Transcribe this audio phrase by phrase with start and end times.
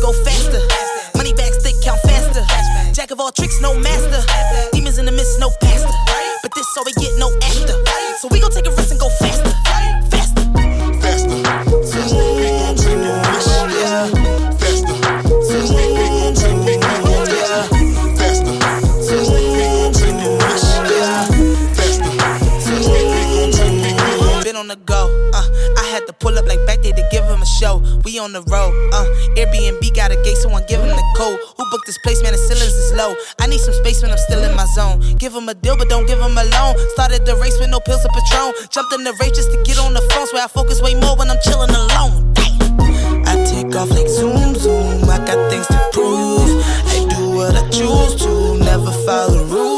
[0.00, 0.60] go faster.
[1.16, 2.44] Money bags thick, count faster.
[2.92, 4.20] Jack of all tricks, no master.
[4.72, 5.92] Demons in the mist, no pastor.
[6.42, 7.76] But this all we get, no after.
[8.18, 9.52] So we gon' take a risk and go faster.
[10.10, 10.42] Faster.
[11.00, 11.42] Faster.
[11.86, 12.40] Faster.
[24.42, 25.44] Been on the go, uh,
[25.90, 27.82] had to pull up like back there to give him a show.
[28.04, 29.06] We on the road, uh.
[29.34, 31.36] Airbnb got a gate, someone give him the code.
[31.58, 32.30] Who booked this place, man?
[32.30, 33.16] The ceilings is low.
[33.40, 35.02] I need some space when I'm still in my zone.
[35.18, 36.78] Give him a deal, but don't give him a loan.
[36.94, 38.54] Started the race with no pills or Patron.
[38.70, 40.28] Jumped in the race just to get on the phone.
[40.32, 42.34] Where I focus way more when I'm chilling alone.
[42.38, 43.26] Damn.
[43.26, 45.10] I take off like zoom, zoom.
[45.10, 46.62] I got things to prove.
[46.86, 49.69] I do what I choose to, never follow rules.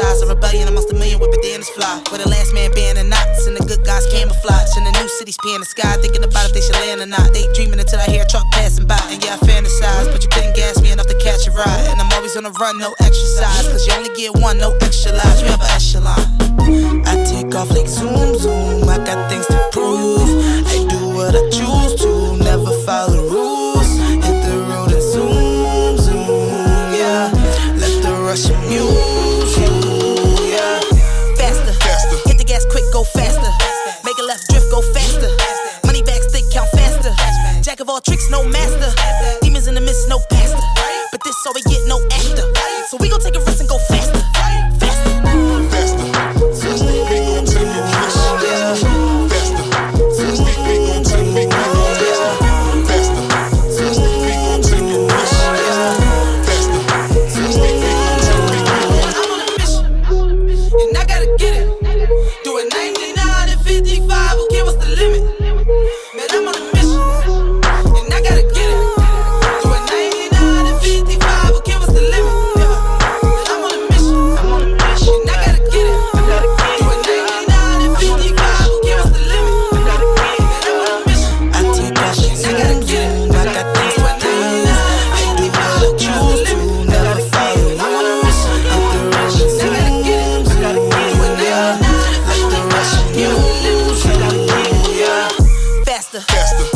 [0.00, 2.02] Romanticize a rebellion amongst a million with bandanas fly.
[2.10, 4.76] Where the last man banning knots and the good guys camouflage.
[4.76, 7.32] And the new cities peeing the sky, thinking about if they should land or not.
[7.32, 9.00] They dreaming until I hear a truck passing by.
[9.10, 11.86] And yeah, I fantasize, but you couldn't gas me enough to catch a ride.
[11.90, 13.68] And I'm always on the run, no exercise.
[13.68, 15.42] Cause you only get one, no extra lives.
[15.42, 15.50] An.
[15.60, 15.78] I
[37.90, 38.88] all tricks, no master.
[39.42, 40.62] Demons in the mist, no pastor.
[41.10, 42.46] But this all we get, no actor.
[42.86, 43.40] So we gon' take a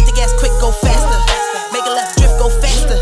[0.00, 1.20] Hit the gas quick, go faster.
[1.74, 2.96] Make a left drift, go faster.